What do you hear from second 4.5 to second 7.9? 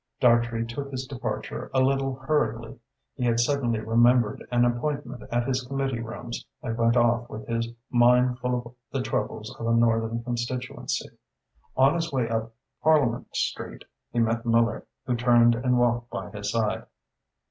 an appointment at his committee rooms and went off with his